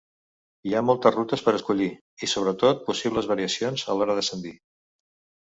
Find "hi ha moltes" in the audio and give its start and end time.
0.69-1.13